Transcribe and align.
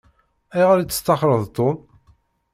Ayɣer 0.53 0.77
i 0.79 0.85
testaxṛeḍ 0.85 1.43
Tom? 1.55 1.77